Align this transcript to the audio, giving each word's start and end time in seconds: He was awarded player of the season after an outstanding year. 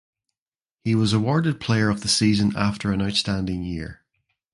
He 0.83 0.95
was 0.95 1.13
awarded 1.13 1.59
player 1.59 1.87
of 1.87 2.01
the 2.01 2.07
season 2.07 2.55
after 2.55 2.91
an 2.91 3.03
outstanding 3.03 3.61
year. 3.61 4.01